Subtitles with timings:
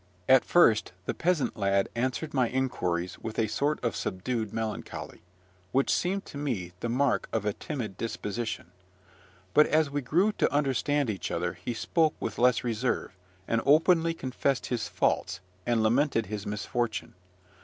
[0.27, 5.21] At first the peasant lad answered my inquiries with a sort of subdued melancholy,
[5.73, 8.71] which seemed to me the mark of a timid disposition;
[9.53, 13.15] but, as we grew to understand each other, he spoke with less reserve,
[13.47, 17.13] and openly confessed his faults, and lamented his misfortune.